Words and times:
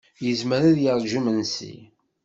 Yezmer 0.25 0.61
ad 0.69 0.77
yaṛǧu 0.83 1.15
imensi. 1.19 1.75